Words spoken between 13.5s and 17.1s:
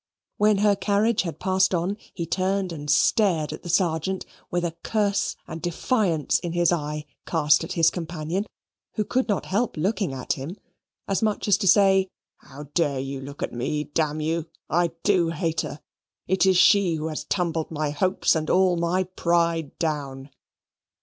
me? Damn you! I do hate her. It is she who